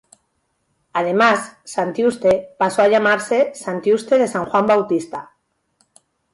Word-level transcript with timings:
Además 0.93 1.57
Santiuste 1.63 2.55
pasó 2.57 2.81
a 2.81 2.87
llamarse 2.87 3.51
Santiuste 3.53 4.17
de 4.17 4.27
San 4.27 4.45
Juan 4.47 4.65
Bautista. 4.65 5.33